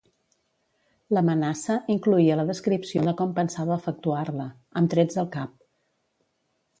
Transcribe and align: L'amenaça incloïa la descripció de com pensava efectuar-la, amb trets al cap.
L'amenaça 1.15 1.75
incloïa 1.95 2.37
la 2.39 2.45
descripció 2.47 3.03
de 3.09 3.13
com 3.19 3.35
pensava 3.41 3.75
efectuar-la, 3.81 4.47
amb 4.83 4.93
trets 4.95 5.21
al 5.25 5.29
cap. 5.37 5.53